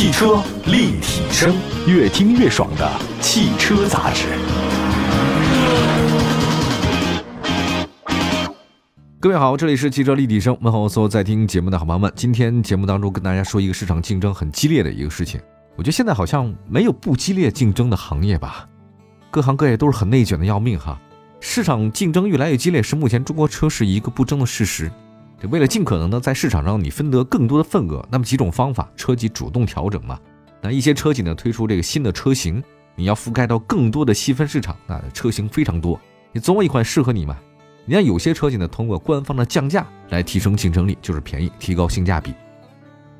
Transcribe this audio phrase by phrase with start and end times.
[0.00, 1.54] 汽车立体声，
[1.86, 4.28] 越听越爽的汽车杂志。
[9.20, 12.10] 各位好，这里是汽车立体声，问候所有在听节目的好朋友们。
[12.16, 15.38] 今天节目当中跟大家说一个市场竞争很激烈的一个事情。
[15.76, 18.66] 我觉得现在好像没有不激烈竞争的行业吧，
[19.30, 20.98] 各行各业都是很内卷的要命哈。
[21.40, 24.90] 市场竞争越来越激烈，是目前中国车市一个不争的事实。
[25.48, 30.18] 为了尽可能的在市场上你分得更多的份额，那么几种方法，车企主动调整嘛。
[30.60, 32.62] 那一些车企呢推出这个新的车型，
[32.94, 35.98] 你要覆盖到更多的细分市场，那车型非常多，
[36.32, 37.36] 你总有一款适合你嘛。
[37.86, 42.34] 你看有些车企呢通过官方的降价来提升竞争力，就是便宜，提高性价比。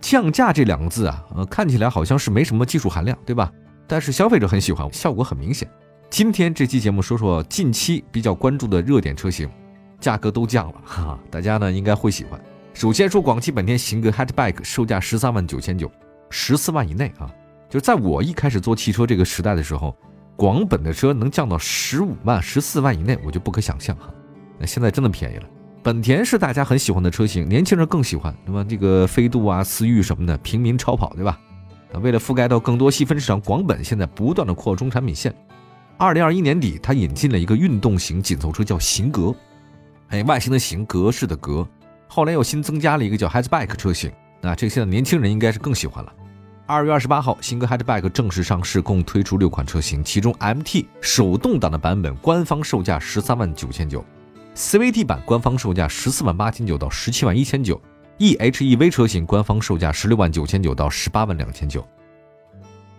[0.01, 3.51] 降价这两个字啊，呃，看起来好像是没什么技术含量，对吧？
[3.87, 5.69] 但是消费者很喜欢，效果很明显。
[6.11, 9.49] 今天这期节目说说近期比较关注的热点车型。
[10.01, 12.41] 价格都降了哈哈，大家呢应该会喜欢。
[12.73, 15.91] 首先说广汽本田型格 Hatchback，售价十三万九千九，
[16.31, 17.31] 十四万以内啊。
[17.69, 19.95] 就在我一开始做汽车这个时代的时候，
[20.35, 24.09] 广本的车能降到十五万、十四万以内，我就不可想象哈。
[24.59, 25.45] 那现在真的便宜了。
[25.83, 28.65] 本田是大家很喜欢的车型，年轻人更喜欢，那么？
[28.65, 31.39] 这个飞度啊、思域什么的，平民超跑，对吧？
[31.93, 35.35] 那为了覆盖到更多细分市场，广本现在不断的扩充产品线。
[35.97, 39.35] 二零二一年底，它引进了一个运动型紧凑车，叫型格。
[40.11, 41.67] 哎，外形的形，格式的格，
[42.09, 46.13] 后来又新增加了一个叫 Hatchback 车型，那这个现在年轻人应该是更喜欢了。
[46.67, 54.05] 二月二十八号，新格 Hatchback 正式上市，共推出六款车型，其中 MT 手动挡的版本官方售价十三万九千九
[54.57, 57.81] ，CVT 版官方售价十四万八千九到十七万一千九
[58.19, 61.87] ，EHEV 车型官方售价十六万九千九到十八万两千九。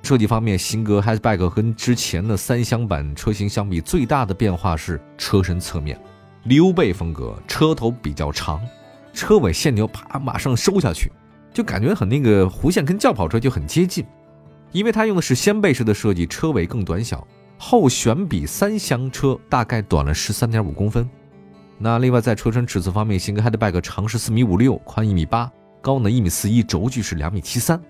[0.01, 5.99] 设计方面，新格 Hatchback 跟之前的三厢版车型相比，最大的变化是车身侧面。
[6.44, 8.61] 溜背风格，车头比较长，
[9.14, 11.11] 车尾线条啪马上收下去，
[11.53, 14.06] 就感觉很那个弧线跟轿跑车就很接近。
[14.72, 21.07] 因为它用的是掀背式的设计，车尾更短小，后悬比三厢车大概短了十三点五公分。
[21.78, 25.51] 那另外在车身尺寸方面，新格 Hatchback 长是四米五六，宽一米八，
[25.81, 27.81] 高呢一米四一，轴距是两米七三。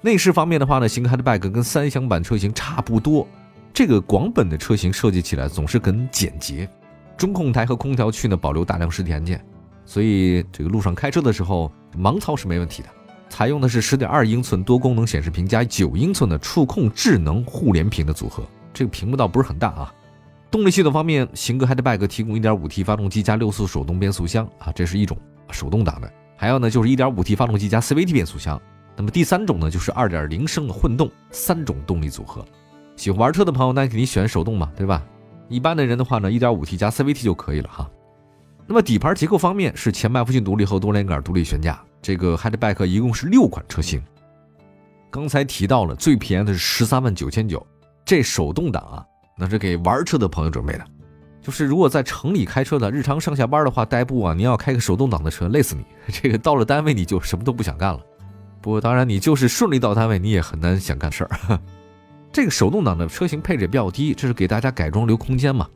[0.00, 3.26] 内饰方面的话呢，新格 Hatchback 跟三厢版车型差不多，
[3.72, 6.68] 这个广本的车型设计起来总是很简洁。
[7.16, 9.44] 中控台和空调区呢保留大量实体按键，
[9.84, 12.88] 所以这个路上开车的时候盲操是没问题的。
[13.30, 19.92] 采用的是十点二英寸多功能显示屏加九英寸的触控智能互联屏的组合，这个屏幕倒不是很大啊。
[20.50, 25.18] 动力系统方面，型格 Hatchback 提供一点五 T 发动机加六速手动变速箱啊，这是一种
[25.50, 26.12] 手动挡的。
[26.36, 28.60] 还有呢就是一点五 T 发动机加 CVT 变速箱。
[28.96, 32.44] 那么第三种呢就是二点零升的混动，三种动力组合。
[32.94, 35.02] 喜欢玩车的朋友，那肯定选手动嘛，对吧？
[35.48, 37.90] 一般的人的话呢，1.5T 加 CVT 就可以了哈。
[38.66, 41.78] 那么底盘结构方面是前麦弗逊独立后多连杆独立悬架。
[42.00, 44.02] 这个 Hatchback 一共是六款车型。
[45.10, 47.64] 刚才提到了最便宜的是十三万九千九，
[48.04, 49.04] 这手动挡啊，
[49.38, 50.84] 那是给玩车的朋友准备的。
[51.40, 55.84] 就是如果在城里开车的，日常上下班的话，代步啊，你要开个手动挡的车，累死你。
[56.10, 58.00] 这个到了单位你就什么都不想干了。
[58.62, 61.60] 不过当然你就是顺利到单位，你也很难想干事儿。
[62.34, 65.68] 这个手动挡的车型配置也比较低，这是给大家改装留空间嘛。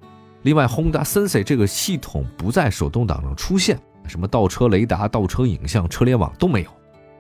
[0.43, 6.71] 另外，Honda Sensei 这个系统不在手动挡上出现，什么倒车雷达、倒车影像、车联网都没有。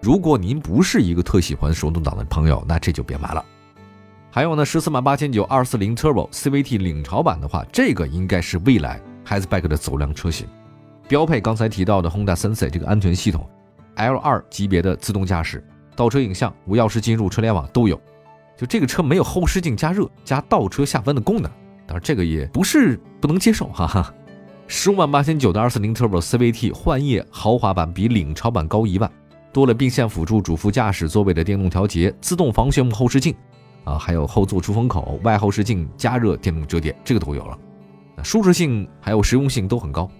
[0.02, 3.44] 如果您不是一个特喜欢手动挡的朋友，那这就别买了。
[4.28, 10.48] 还有呢，十四万八千九二四零 Turbo CVT 领潮版的话，这个应该是未来 h a t c b a c k 的走量车型，
[11.06, 13.48] 标配刚才提到的 Honda Sensei 这个安全系统
[13.94, 18.00] ，L2 级别的自动驾驶、倒车影像、无钥匙进入、车联网都有。
[18.58, 21.48] 就这个车没有后视镜加热加倒车下弯的功能，
[21.86, 24.12] 当然这个也不是不能接受，哈哈。
[24.66, 29.08] 十五万八千九的二四零 Turbo CVT 幻夜豪华版比领潮版高一万，
[29.52, 33.32] 多了并线辅助、主副驾驶座位的电动调节、自动防眩目后视镜，
[33.84, 37.56] 啊，还有后座出风口、外后视镜加热、电动折叠，这个都有了。
[38.16, 40.10] 那舒适性还有实用性都很高。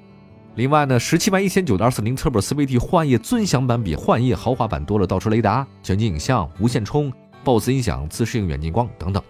[0.55, 7.13] 另外呢，十七万一千九的二四零 Turbo CVT 幻夜尊享版比幻夜豪华版多了倒车雷达、全景影像、无线充。
[7.49, 9.23] BOSS 音响、自适应远近光等等，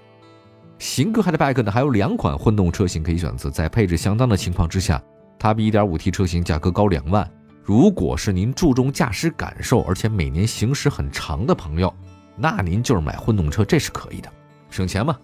[0.81, 5.01] 型格 Hatchback 呢还有两款混动车型可以选择，在配置相当的情况之下，
[5.39, 7.31] 它比 1.5T 车型价格高两万。
[7.63, 11.95] 如果是您注重驾驶感受，而且每年行驶很长的朋友，
[12.35, 14.29] 那您就是买混动车，这是可以的，
[14.69, 15.17] 省钱嘛。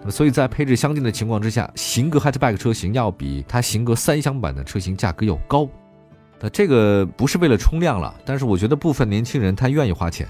[0.00, 5.68] 那么所以在配置相近的情况之下，型格 Hatchback 车型要比它型格三厢版的车型价格要高。
[6.40, 10.26] 那这个不是为了冲量了，但是我觉得部分年轻人他愿意花钱。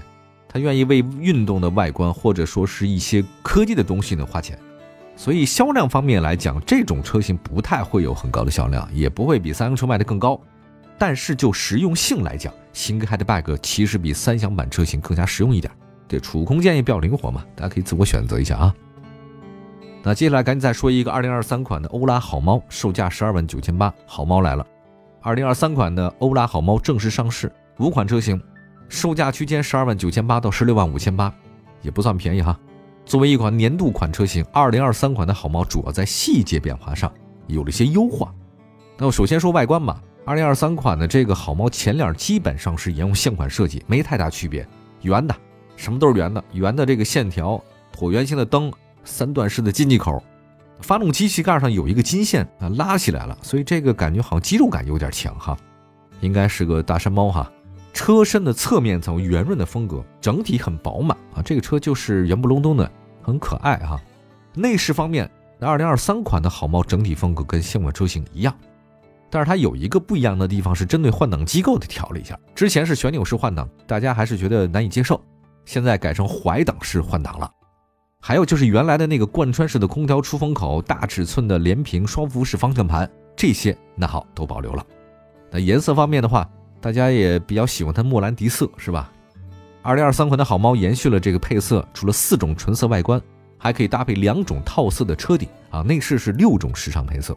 [0.47, 4.57] 他愿意为运动的外观或者说是一些科技的东西呢花钱，
[5.15, 10.39] 所以销量方面来讲，这种车型不太会有很高的销量，也不会比三厢车卖的更高。
[10.97, 15.71] 但是就实用性来讲，新 Hatchback 其实比三厢版车型更加实用一点。
[16.07, 18.73] 这储物空间也比较灵活嘛，大家可以自我选择一下啊。
[20.01, 24.65] 那接下来赶紧再说一个二零二三款的欧拉好猫，售价十二万九千八，好猫来了。
[25.21, 28.41] 二零二三款的欧拉好猫正式上市，五款车型，
[28.89, 31.33] 售价区间十二万九千八到十六万五千八，
[31.81, 32.57] 也不算便宜哈。
[33.05, 37.11] 作为一款年度款车型，二零二三款的好猫主要在细节变化上
[37.47, 38.33] 有了一些优化。
[38.97, 44.67] 那么首先说外观吧，二零二三款的这个好猫前脸基本上是沿用现款设计，没太大区别，
[45.01, 45.35] 圆的，
[45.75, 47.61] 什么都是圆的，圆的这个线条，
[47.95, 48.71] 椭圆形的灯。
[49.09, 50.21] 三段式的进气口，
[50.81, 55.57] 发动机气盖上有一个金线啊，拉起来了，所以这个感觉好像肌肉感有点强哈，
[56.19, 57.49] 应该是个大山猫哈。
[57.97, 62.89] 车身的侧面走圆润的风格，整体很饱满啊，这个车就是圆不隆咚的，
[63.23, 63.99] 很可爱哈。
[64.53, 65.27] 内饰方面，
[65.57, 68.55] 那二零二三款的好猫整体风格跟现款车型一样，
[69.31, 75.19] 但是它有一个不一样的地方是针对换挡机构的调了一下，之前是旋钮式换挡，大家还是觉得难以接受，
[75.65, 77.51] 现在改成怀挡式换挡了。
[78.21, 84.85] 还有就是原来的那个贯穿式的空调出风口、大尺寸的连屏双幅式方向盘，这些那好都保留了。
[85.49, 86.47] 那颜色方面的话，
[86.79, 89.11] 大家也比较喜欢它莫兰迪色，是吧？
[89.81, 93.21] 二零二三款的好猫延续了这个配色，除了四种纯色外观，
[93.57, 95.81] 还可以搭配两种套色的车顶啊。
[95.81, 97.35] 内饰是六种时尚配色。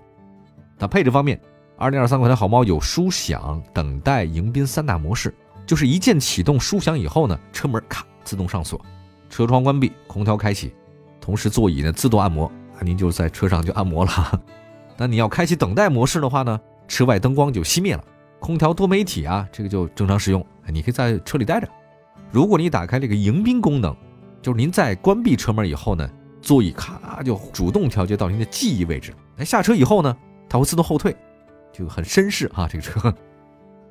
[0.79, 1.41] 那配置方面，
[1.77, 5.33] 二零二三款的好猫有舒享、等待、迎宾三大模式，
[5.65, 8.81] 就是一键启动舒享以后呢，车门咔自动上锁。
[9.29, 10.73] 车窗关闭，空调开启，
[11.21, 12.51] 同时座椅呢自动按摩，
[12.83, 14.43] 您就在车上就按摩了。
[14.99, 18.05] 那你要开启等待模式的话呢，车外灯光就熄灭了，
[18.41, 21.69] 空调多媒体啊，这个就正常使用，你可以在车里待着。
[22.33, 23.95] 如果你打开这个迎宾功能，
[24.41, 26.09] 就是您在关闭车门以后呢，
[26.41, 29.13] 座椅咔就主动调节到您的记忆位置。
[29.37, 30.17] 哎，下车以后呢，
[30.49, 31.15] 它会自动后退，
[31.73, 33.15] 就很绅士啊，这个车。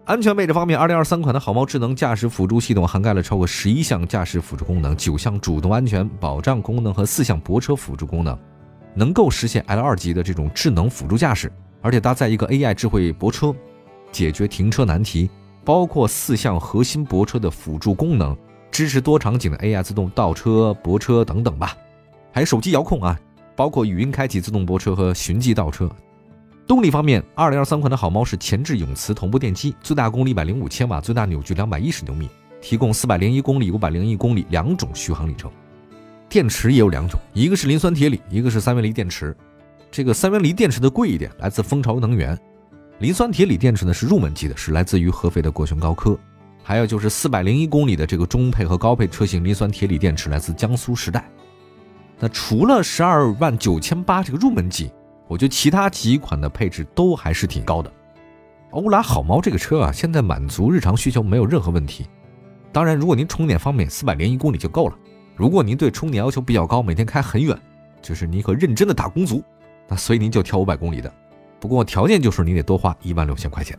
[0.05, 8.35] 安全配置方面，二零二三款的好猫智能驾驶辅助系统涵盖了超过十一项驾驶辅助功能、九项主动安全保障功能和四项泊车辅助功能，
[8.95, 11.51] 能够实现 L 二级的这种智能辅助驾驶，
[11.81, 13.53] 而且搭载一个 AI 智慧泊车，
[14.11, 15.29] 解决停车难题，
[15.63, 18.35] 包括四项核心泊车的辅助功能，
[18.71, 21.75] 支持多场景的 AI 自动倒车、泊车等等吧，
[22.31, 23.19] 还有手机遥控啊，
[23.55, 25.89] 包括语音开启自动泊车和循迹倒车。
[26.67, 32.29] 动力方面，二零二三款的好猫是前置永磁同步电机，最大功率一百零五千瓦，最大扭矩两百一十牛米，
[32.61, 35.49] 提供四百零一公里、五百零一公里两种续航里程。
[36.29, 39.35] 电池也有两种，一个是磷酸铁锂，一个是三元锂电池。
[39.89, 42.37] 这个三元锂电池的贵一点，来自蜂巢能源；
[42.99, 46.17] 磷酸铁锂电池呢是入门级的，是来自于合肥的国轩高科。
[46.63, 51.29] 还有就是四百零一公里的这个中配和高配车型磷酸铁锂电池来自江苏时代。
[52.19, 54.91] 那除了十二万九千八这个入门级。
[55.29, 57.93] 我觉得其他几款的配置都还是挺高的。
[58.71, 62.07] 欧拉好猫这个车啊，现在满足日常需求没有任何问题。
[62.71, 64.97] 当然，如果您充电方面，四百零一公里就够了。
[65.35, 67.55] 如果您对充电要求比较高，每天开很远，
[68.01, 69.43] 就是您可认真的打工族，
[69.87, 71.13] 那所以您就挑五百公里的。
[71.59, 73.77] 不过条件就是你得多花一万六千块钱，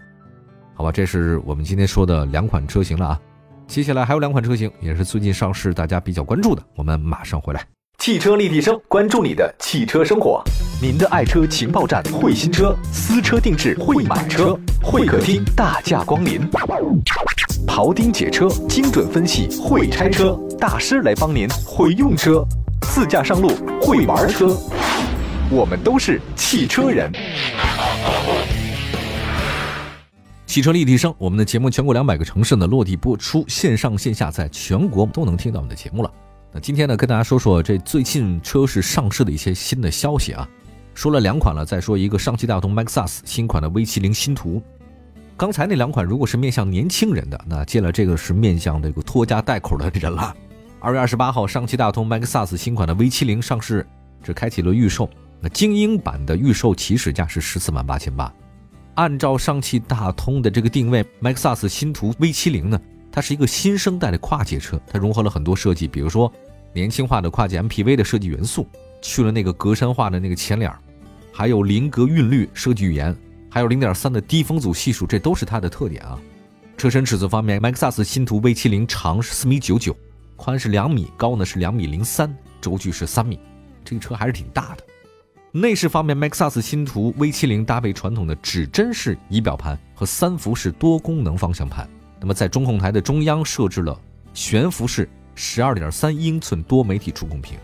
[0.75, 0.93] 好吧？
[0.93, 3.21] 这是我们今天说的两款车型了啊。
[3.67, 7.65] 接下来还有两款车型也是最近上市，大家比较关注的，我们马上回来。
[7.99, 10.43] 汽车立体声，关注你的汽车生活。
[10.81, 16.41] 您的爱车情报站，会新车，私车定制，会买车，会客厅大驾光临。
[17.67, 22.45] 庖丁解车，精准分析，会拆车大师来帮您，会用车，
[22.83, 24.57] 自驾上路，会玩车。
[25.51, 27.13] 我们都是汽车人。
[30.51, 36.11] 汽车立体声，我们的节目全国两百个城市呢落地播出，线上线下在全国都能听到我们的节目了。
[36.53, 40.49] 那今天呢，跟大家说说这最近车市上市的一些新的消息啊。
[40.93, 44.61] 说了两款了，再说一个上汽大通 MAXUS 新款的 V70 新途。
[45.37, 50.35] 刚才那两款如果是面向年轻人的，那接了这个是面向这个拖家带口的人了。
[50.83, 53.87] 二月二十八号，上汽大通 MAXUS 新款的 V70 上市，
[54.21, 55.09] 这开启了预售。
[55.41, 58.35] 那精英版的预售起始价是十四万八千八。
[58.95, 62.81] 按照上汽大通的这个定位，MAXUS 新途 V70 呢？
[63.13, 66.33] 它是一个新生代的跨界车，它融合了很多设计，比如说
[66.73, 68.69] 年轻化的跨界 MPV 的设计元素，
[69.03, 70.73] 去了那个格栅化的那个前脸，
[71.33, 73.17] 还有零格韵律设计语言，
[73.51, 76.19] 还有零点三的低风阻系数，这都是它的特点啊。
[76.77, 79.97] 车身尺寸方面，MAXUS 新途 V70 长是四米九九，
[80.37, 83.41] 宽是两米，高呢是两米零三，轴距是三米，
[83.85, 84.85] 这个车还是挺大的。
[85.53, 91.89] 内饰方面，MAXUS 新途 V70 搭配传统的指针式仪表盘和三幅式多功能方向盘。
[92.21, 93.99] 那么在中控台的中央设置了
[94.33, 97.59] 悬浮式十二点三英寸多媒体触控屏，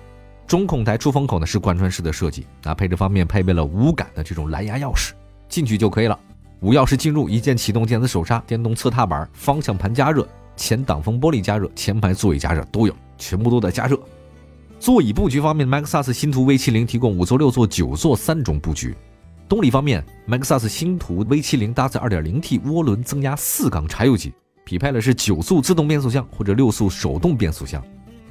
[0.48, 2.44] 中控台出风口呢是贯穿式的设计。
[2.64, 5.12] 那配置方面配备了无感的这种蓝牙钥匙，
[5.48, 6.18] 进去就可以了。
[6.58, 10.26] 无钥匙进入，一键启动电子手刹、电动侧踏板、方向盘加热、
[10.56, 12.96] 前挡风玻璃加热、前排座椅加热都有。
[13.18, 13.98] 全部都在加热。
[14.86, 18.94] 座椅布局方面，MAXUS 新途 V70 提供五座、六座、九座三种布局。
[19.48, 24.32] 动力方面，MAXUS 星途 V70 搭载 2.0T 涡轮增压四缸柴油机，
[24.64, 27.82] 匹配的是九速自动变速箱或者六速手动变速箱。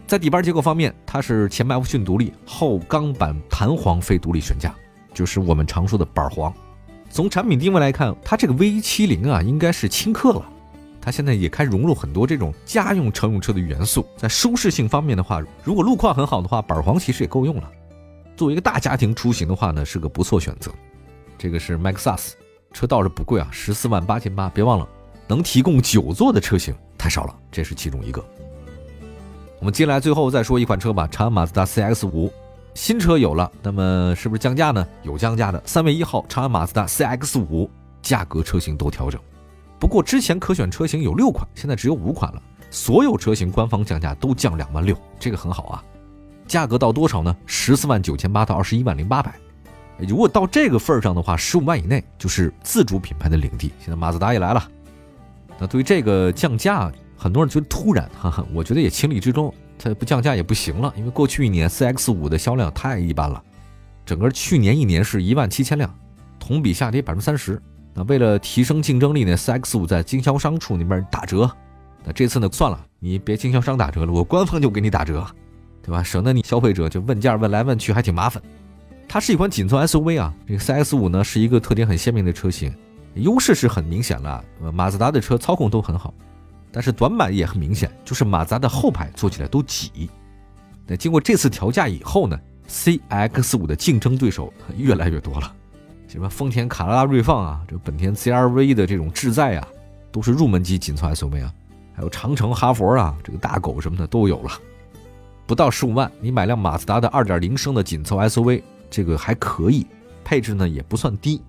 [0.08, 4.74] 在底盘结构方面，它是前麦弗逊独立，后钢板弹簧非独立悬架，
[5.14, 6.54] 就是我们常说的板簧。
[7.10, 10.46] 从产品定位来看，它这个 V70 啊，应该是轻客了。
[11.06, 14.04] 它现在也开始融入很多这种家用乘用车的元素。
[14.18, 17.72] 在舒适性方面的话，如果路况很好的话，板簧其实也够用了。
[18.36, 20.72] 作为一个大家庭出行的话呢，是个不错选择。
[21.38, 22.32] 这个是 MAXUS，
[22.74, 24.50] 车倒是不贵啊，十四万八千八。
[24.50, 24.88] 别忘了，
[25.28, 28.26] 能提供九座的车型太少了，这是其中一个。
[29.60, 32.34] 我们接下来最后再说一款车吧，长安马自达 CX 五，
[32.74, 34.88] 新车有了，那么是不是降价呢？
[35.04, 37.70] 有降价的，三月一号，长安马自达 CX 五
[38.02, 39.22] 价格车型都调整。
[39.80, 42.42] 不过之前可选车型有六款，现在只有五款了，
[42.72, 45.84] 所有车型官方降价都降两万六，这个很好啊。
[46.48, 47.36] 价格到多少呢？
[47.46, 49.36] 十四万九千八到二十一万零八百。
[49.98, 53.72] 如果到这个份儿上的话，十五万以内就是自主品牌的领地。
[53.80, 54.70] 现在马自达也来了，
[55.58, 59.54] 那对于这个降价，很多人觉得突然，哈哈，我觉得也情理之中。
[59.78, 63.44] 它不降价也不行了，因为过去一年 CX 五的销量太一般了，
[64.06, 65.94] 整个去年一年是一万七千辆，
[66.40, 67.62] 同比下跌百分之三十。
[67.98, 71.50] 那为了提升竞争力呢，CX 五在经销商处那边打折。
[72.04, 75.26] 那这次呢，算了，你别经销商打折了，我官方就给你打折，
[75.82, 76.04] 对吧？
[76.04, 78.44] 省得你消费者就问价问来问去，还挺麻烦。
[79.08, 82.76] 它是一款紧凑 SUV 啊，这个 CX 五呢是一个特点很鲜明的车型，
[83.14, 84.44] 优势是很明显了。
[84.74, 86.14] 马自达的车操控都很好。
[86.72, 90.10] 但是短板也很明显，就是马自达的后排坐起来都挤。
[90.86, 92.38] 那经过这次调价以后呢
[92.68, 95.56] ，CX 五的竞争对手越来越多了，
[96.16, 99.68] 什么丰田卡罗拉锐放啊，这本田 CR-V 的这种智在啊，
[100.14, 101.54] 都是入门级紧凑 SUV 啊，
[101.94, 104.52] 还有长城、哈佛啊，这个大狗什么的都有了。
[105.46, 109.86] 不到十五万，你买辆马自达的2.0升的紧凑 SUV，这个还可以，
[110.24, 111.42] 配置呢也不算低。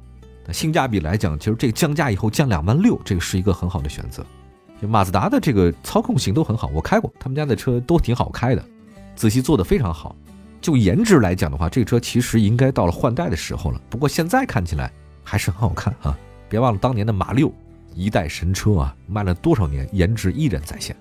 [0.44, 4.26] 那性价比来讲，其实这个降价以后降两万六，这个是一个很好的选择。
[4.82, 8.64] 就马自达的这个操控性都很好，我开过他们家的车都挺好开的，
[9.14, 10.16] 仔细做的非常好。
[10.60, 13.80] 就颜值来讲的话，这个车其实应该到了换代的时候了。
[13.88, 14.90] 不过现在看起来
[15.22, 16.16] 还是很好看啊！
[16.48, 17.52] 别忘了当年的马六，
[17.94, 20.96] 一代神车啊，卖了多少年，颜值依然在线。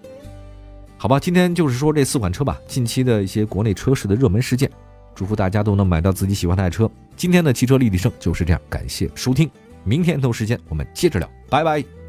[0.97, 4.69] 好吧，今天就是说这四款车吧，近期的一些国内车市的热门事件，
[5.13, 6.89] 祝福大家都能买到自己喜欢的爱车。
[7.15, 9.50] 今天的汽车立体声就是这样，感谢收听，
[9.83, 12.04] 明天同时间我们接着聊，拜拜。